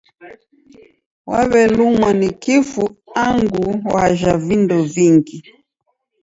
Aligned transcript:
Waw'elumwa 1.29 2.09
ni 2.19 2.29
kifu 2.43 2.83
angu 3.25 3.69
wajha 3.93 4.33
vindo 4.45 4.77
vingi. 4.93 5.39